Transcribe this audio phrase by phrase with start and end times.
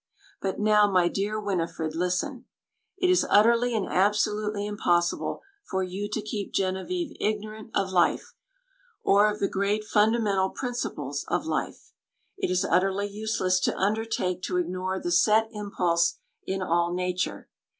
[0.41, 2.45] But now, my dear Winifred, listen.
[2.97, 8.33] It is utterly and absolutely impossible for you to keep Genevieve ignorant of life,
[9.03, 11.91] or of the great fundamental principles of life.
[12.35, 16.15] It is utterly useless to undertake to ignore the set impulse
[16.47, 17.47] in all nature.